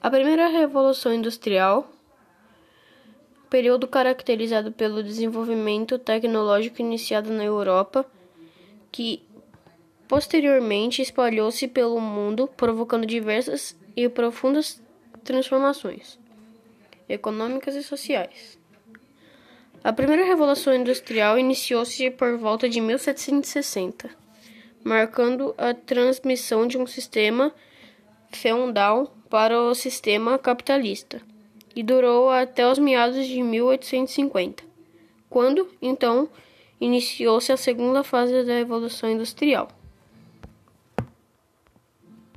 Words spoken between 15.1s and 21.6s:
transformações econômicas e sociais. A primeira revolução industrial